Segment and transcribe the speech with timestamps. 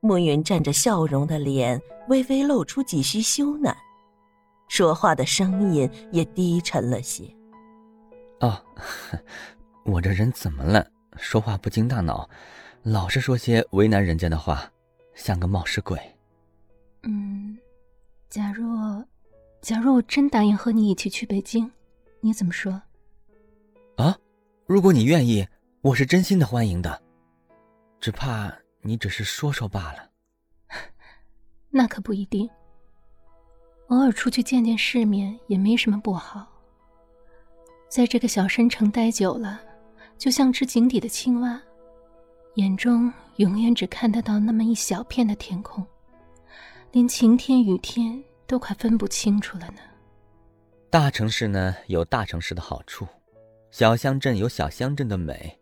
[0.00, 3.74] 暮云站着笑容的脸，微微露出几许羞赧，
[4.68, 7.24] 说话的声音也低沉了些。
[8.40, 8.58] 哦，
[9.84, 10.86] 我这人怎么了？
[11.16, 12.28] 说话不经大脑，
[12.82, 14.70] 老是说些为难人家的话，
[15.14, 16.00] 像个冒失鬼。
[17.02, 17.58] 嗯，
[18.30, 19.04] 假若，
[19.60, 21.70] 假若我真答应和你一起去北京，
[22.22, 22.80] 你怎么说？
[23.96, 24.16] 啊，
[24.64, 25.46] 如果你愿意，
[25.82, 27.02] 我是真心的欢迎的，
[28.00, 28.50] 只怕
[28.82, 30.10] 你只是说说罢了。
[31.70, 32.48] 那可不一定。
[33.88, 36.46] 偶尔出去见见世面也没什么不好。
[37.88, 39.60] 在这个小山城待久了，
[40.16, 41.60] 就像只井底的青蛙，
[42.54, 45.84] 眼中永远只看得到那么一小片的天空。
[46.92, 49.80] 连晴天雨天都快分不清楚了呢。
[50.88, 53.06] 大城市呢有大城市的好处，
[53.70, 55.56] 小乡镇有小乡镇的美，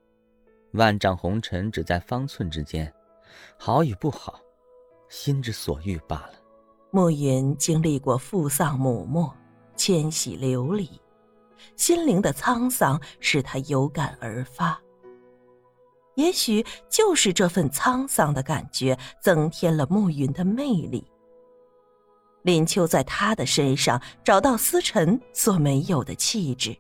[0.73, 2.91] 万丈红尘只在方寸之间，
[3.57, 4.41] 好与不好，
[5.09, 6.35] 心之所欲罢了。
[6.91, 9.31] 暮云经历过父丧母没，
[9.77, 10.89] 迁徙流离，
[11.77, 14.81] 心灵的沧桑使他有感而发。
[16.15, 21.07] 也许就是这份沧桑的感觉，增添了暮云的魅力。
[22.43, 26.75] 林秋在他的身上找到思辰所没有的气质，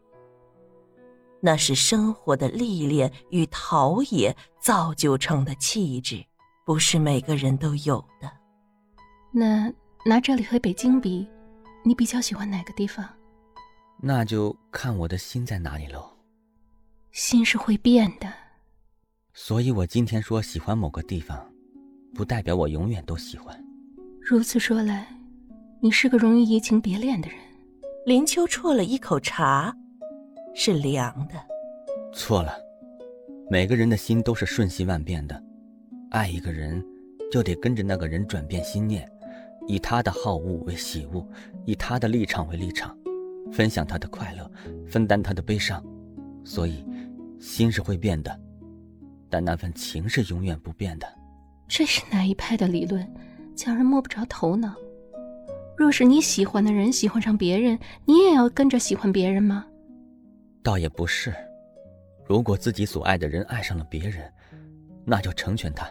[1.41, 6.25] 那是生活的历练与陶冶造就成的气质，
[6.69, 8.31] 不是每个人都有的。
[9.33, 9.73] 那
[10.05, 11.27] 拿这里和北京比，
[11.83, 13.09] 你比较喜欢哪个地方？
[14.03, 16.07] 那就看我的心在哪里喽。
[17.11, 18.31] 心是会变的，
[19.33, 21.51] 所以我今天说喜欢某个地方，
[22.15, 23.59] 不代表我永远都喜欢。
[24.21, 25.09] 如此说来。
[25.81, 27.39] 你是个容易移情别恋的人。
[28.05, 29.75] 林秋啜了一口茶，
[30.55, 31.35] 是凉的。
[32.13, 32.53] 错了，
[33.49, 35.43] 每个人的心都是瞬息万变的，
[36.11, 36.85] 爱一个人，
[37.31, 39.07] 就得跟着那个人转变心念，
[39.67, 41.27] 以他的好恶为喜恶，
[41.65, 42.97] 以他的立场为立场，
[43.53, 44.51] 分享他的快乐，
[44.87, 45.85] 分担他的悲伤。
[46.45, 46.85] 所以，
[47.39, 48.41] 心是会变的，
[49.29, 51.07] 但那份情是永远不变的。
[51.69, 53.07] 这是哪一派的理论？
[53.55, 54.75] 叫人摸不着头脑。
[55.77, 59.67] 若是你喜欢的人喜欢上别人，你也要跟着喜欢别人吗？
[60.63, 61.35] 倒也不是，
[62.27, 64.33] 如果自己所爱的人爱上了别人，
[65.05, 65.91] 那就成全他，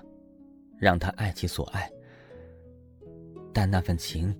[0.80, 1.90] 让他爱其所爱。
[3.54, 4.36] 但那份情，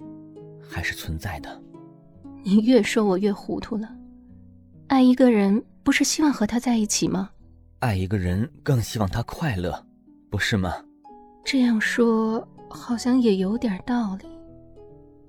[0.70, 1.62] 还是存在的。
[2.44, 3.90] 你越说我越糊涂了。
[4.88, 7.32] 爱一个人，不是希望和他在一起吗？
[7.80, 9.86] 爱一个人，更希望他快乐，
[10.30, 10.74] 不是吗？
[11.44, 14.28] 这样说，好像也有点道理。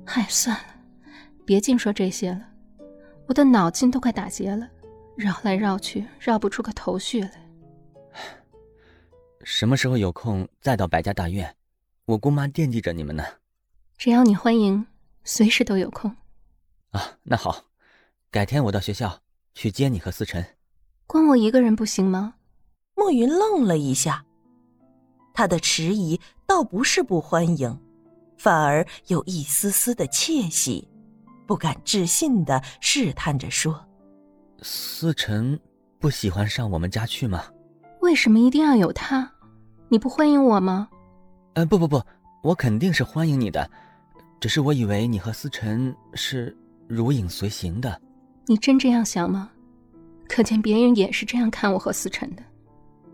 [0.04, 0.74] 哎，算了，
[1.44, 2.42] 别净说这些了，
[3.26, 4.68] 我的脑筋都快打结了，
[5.16, 7.47] 绕来绕去绕不出个头绪来。
[9.50, 11.56] 什么时候有空再到白家大院，
[12.04, 13.24] 我姑妈惦记着你们呢。
[13.96, 14.86] 只要你欢迎，
[15.24, 16.14] 随时都有空。
[16.90, 17.64] 啊，那好，
[18.30, 19.20] 改天我到学校
[19.54, 20.44] 去接你和思辰。
[21.06, 22.34] 光我一个人不行吗？
[22.94, 24.22] 莫云愣了一下，
[25.32, 27.80] 他的迟疑倒不是不欢迎。
[28.36, 30.86] 反而有一丝丝的窃喜，
[31.46, 33.82] 不敢置信的试探着说
[34.60, 35.58] ：“思辰
[35.98, 37.50] 不喜欢上我们家去吗？
[38.02, 39.32] 为什么一定要有他？
[39.88, 40.88] 你不欢迎我吗
[41.54, 42.02] ？”“呃，不不不，
[42.42, 43.70] 我肯定是欢迎你的，
[44.40, 46.56] 只是我以为你和思辰是
[46.86, 48.00] 如影随形的。
[48.46, 49.50] ”“你真这样想吗？
[50.28, 52.42] 可见别人也是这样看我和思辰的。”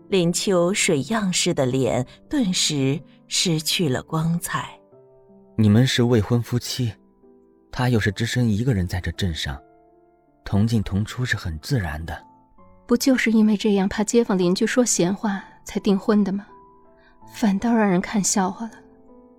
[0.09, 4.69] 林秋水样式的脸顿时失去了光彩。
[5.57, 6.93] 你们是未婚夫妻，
[7.71, 9.59] 他又是只身一个人在这镇上，
[10.43, 12.15] 同进同出是很自然的。
[12.85, 16.45] 不就是因为这样怕街坊邻居说闲话才订婚的吗？
[17.33, 18.71] 反倒让人看笑话了。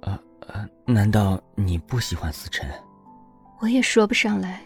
[0.03, 2.69] 呃呃，难道你不喜欢思辰？
[3.61, 4.61] 我也说不上来。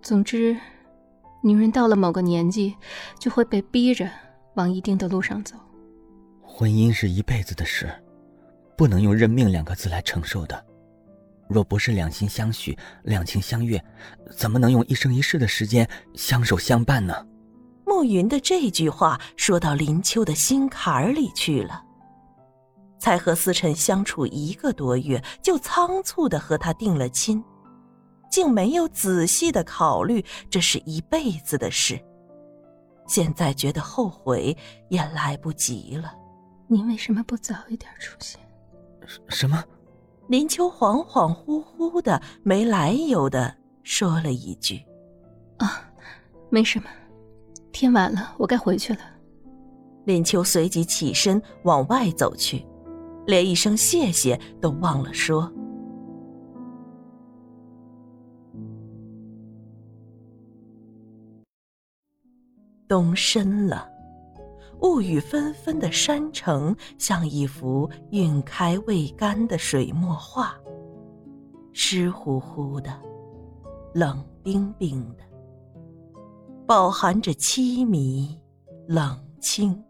[0.00, 0.56] 总之，
[1.42, 2.74] 女人到了某个年纪，
[3.18, 4.08] 就会被逼着
[4.54, 5.56] 往一定的路上走。
[6.42, 7.90] 婚姻是一辈子的事。
[8.74, 10.66] 不能用“认命”两个字来承受的。
[11.46, 13.80] 若不是两心相许、两情相悦，
[14.34, 17.14] 怎么能用一生一世的时间相守相伴呢？
[17.86, 21.84] 暮云的这句话说到林秋的心坎儿里去了。
[23.02, 27.42] 才和思辰相处一个多月，就仓促的和他定了亲，
[28.30, 32.00] 竟没有仔细的考虑这是一辈子的事。
[33.08, 34.56] 现在觉得后悔
[34.88, 36.14] 也来不及了。
[36.68, 38.40] 你为什么不早一点出现？
[39.28, 39.64] 什么？
[40.28, 43.52] 林秋恍恍惚惚的、没来由的
[43.82, 44.80] 说了一句
[45.58, 45.90] ：“啊，
[46.50, 46.84] 没什么。
[47.72, 49.00] 天晚了，我该回去了。”
[50.06, 52.64] 林秋随即起身往外走去，
[53.26, 55.52] 连一声谢谢都忘了说。
[62.88, 63.88] 冬深了，
[64.82, 70.54] 雾雨纷纷的山城像一幅晕开未干的水墨画，
[71.72, 72.92] 湿乎乎的，
[73.94, 75.24] 冷冰冰的，
[76.66, 78.38] 饱含着凄迷、
[78.86, 79.82] 冷清、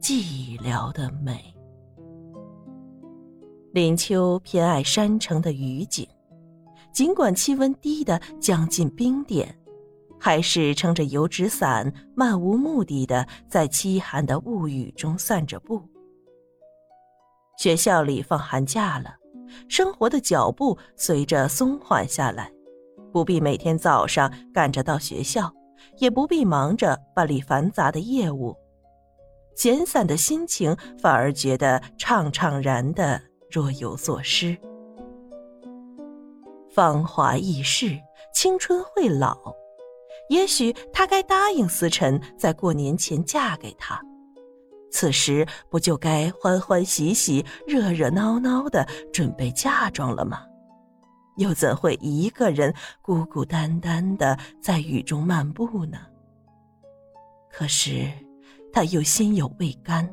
[0.00, 1.54] 寂寥的美。
[3.72, 6.08] 林秋偏爱山城的雨景，
[6.90, 9.54] 尽管气温低的将近冰点。
[10.20, 15.80] 还是撑着油纸伞，漫无目的的在凄寒的雾雨中散着步。
[17.56, 19.14] 学校里放寒假了，
[19.68, 22.50] 生活的脚步随着松缓下来，
[23.12, 25.52] 不必每天早上赶着到学校，
[25.98, 28.56] 也不必忙着办理繁杂的业务，
[29.54, 34.56] 闲散的心情反而觉得怅怅然的若有所失。
[36.70, 37.98] 芳华易逝，
[38.32, 39.36] 青春会老。
[40.28, 44.00] 也许她该答应思辰，在过年前嫁给他。
[44.90, 50.42] 此时不就该欢欢喜喜、热热闹闹的准备嫁妆了吗？
[51.36, 55.98] 又怎会一个人孤孤单单的在雨中漫步呢？
[57.50, 58.10] 可是，
[58.72, 60.08] 他又心有未甘，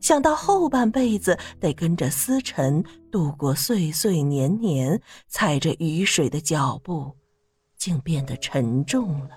[0.00, 7.16] 想到后半辈子得跟着思辰度过岁岁年年，踩着雨水的脚步。
[7.78, 9.30] 竟变得沉重了。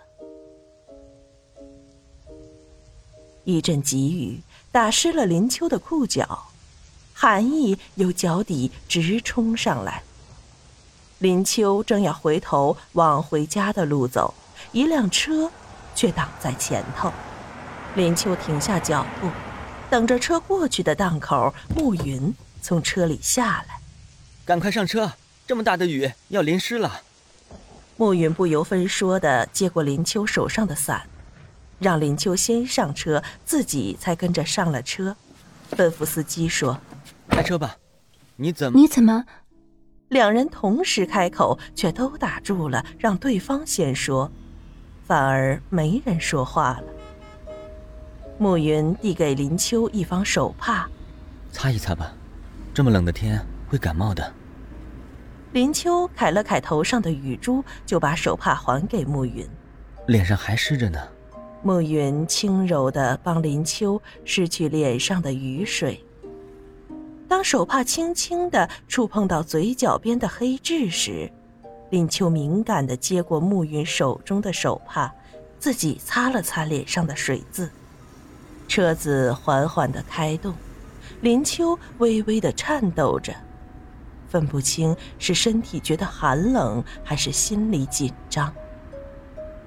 [3.43, 4.39] 一阵急雨
[4.71, 6.47] 打湿了林秋的裤脚，
[7.13, 10.01] 寒意由脚底直冲上来。
[11.19, 14.33] 林秋正要回头往回家的路走，
[14.71, 15.51] 一辆车
[15.93, 17.11] 却挡在前头。
[17.95, 19.27] 林秋停下脚步，
[19.89, 23.79] 等着车过去的档口，暮云从车里下来，
[24.45, 25.11] 赶快上车！
[25.47, 27.01] 这么大的雨，要淋湿了。
[27.97, 31.01] 暮云不由分说的接过林秋手上的伞，
[31.79, 35.15] 让林秋先上车，自己才跟着上了车，
[35.75, 36.79] 吩咐司机说
[37.27, 37.75] ：“开车吧。”
[38.37, 38.79] 你怎么？
[38.79, 39.25] 你怎么？
[40.09, 44.31] 两人同时开口，却都打住了，让对方先说，
[45.07, 46.83] 反而没人说话了。
[48.41, 50.89] 暮云递给林秋一方手帕，
[51.51, 52.13] 擦一擦吧，
[52.73, 54.33] 这么冷的天会感冒的。
[55.51, 59.45] 林秋揩了揩头上的雨珠，就把手帕还给暮云。
[60.07, 60.97] 脸上还湿着呢。
[61.61, 66.01] 暮云轻柔地帮林秋拭去脸上的雨水。
[67.27, 71.29] 当手帕轻轻地触碰到嘴角边的黑痣时，
[71.89, 75.13] 林秋敏感地接过暮云手中的手帕，
[75.59, 77.69] 自己擦了擦脸上的水渍。
[78.69, 80.53] 车子缓缓的开动，
[81.21, 83.35] 林秋微微的颤抖着。
[84.29, 88.53] 分不清是身体觉得寒冷，还是心里紧张。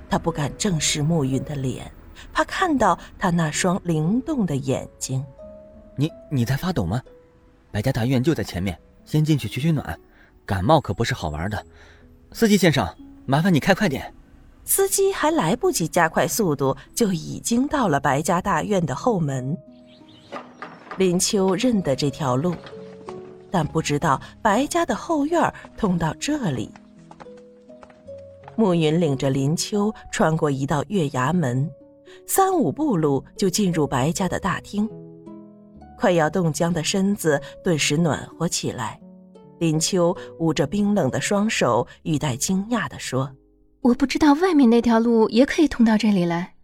[0.08, 1.90] 他不敢正视暮云的脸，
[2.32, 5.24] 怕看到他那双灵动的眼睛。
[5.96, 7.02] 你你在发抖吗？
[7.72, 9.98] 白家大院就在前面，先进去取取暖。
[10.46, 11.66] 感冒可不是好玩的。
[12.30, 12.88] 司机先生，
[13.26, 14.14] 麻烦你开快点。
[14.64, 19.56] 司机还来不及加快速度，就已经到了白家大院的后门。
[20.96, 22.54] 林秋认得这条路。
[23.54, 26.72] 但不知道白家的后院通到这里。
[28.56, 31.70] 暮云领着林秋穿过一道月牙门，
[32.26, 34.88] 三五步路就进入白家的大厅。
[35.98, 38.98] 快要冻僵的身子顿时暖和起来。
[39.58, 43.30] 林秋捂着冰冷的双手，语带惊讶地说
[43.82, 46.54] ：“我不知道外面那条路也可以通到这里来。”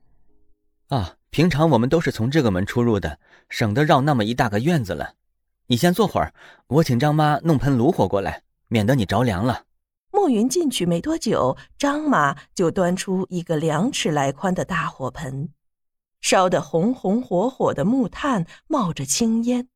[0.89, 5.15] 啊，平常我们都是从这个门出入的，省得绕那么一大个院子了。
[5.67, 6.33] 你先坐会儿，
[6.69, 9.65] 我请张妈弄盆炉火过来，免得你着凉了。
[10.11, 15.51] 暮云进去没多久，张妈就端出一个两尺来宽的大火盆，
[16.23, 19.69] 烧得红红火火的木炭冒着青烟。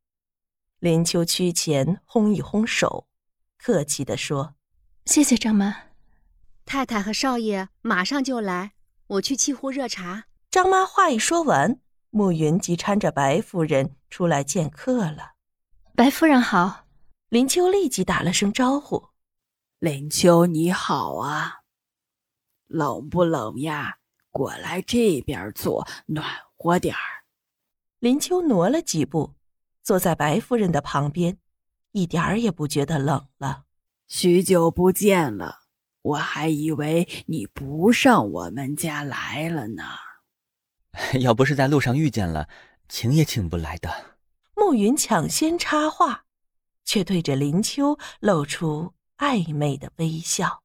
[0.78, 3.06] 林秋屈前烘一烘手，
[3.58, 4.54] 客气地说
[5.04, 5.76] ：“谢谢张妈。”
[6.64, 8.72] 太太和少爷马上就来，
[9.06, 10.24] 我去沏壶热茶。
[10.50, 15.32] 张妈话一说完，暮云即搀着白夫人出来见客了。
[15.94, 16.86] 白夫人好，
[17.28, 19.08] 林秋立即打了声招呼
[19.78, 21.60] ：“林秋你好啊，
[22.66, 23.98] 冷不冷呀？
[24.30, 26.26] 过来这边坐，暖
[26.56, 27.24] 和点儿。”
[28.00, 29.34] 林秋挪了几步，
[29.82, 31.38] 坐在白夫人的旁边，
[31.92, 33.64] 一点儿也不觉得冷了。
[34.08, 35.61] 许久不见了，
[36.02, 39.84] 我还以为你不上我们家来了呢。
[41.20, 42.48] 要不是在路上遇见了，
[42.88, 44.16] 请也请不来的。
[44.54, 46.24] 暮云抢先插话
[46.84, 50.61] ：“却对着林秋露出暧昧的微笑。